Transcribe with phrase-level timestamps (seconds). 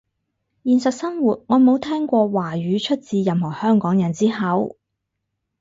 [0.63, 4.75] 現實生活我冇聽過華語出自任何香港人之口